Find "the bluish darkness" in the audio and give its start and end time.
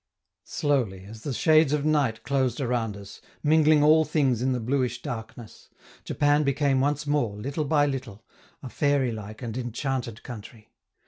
4.51-5.69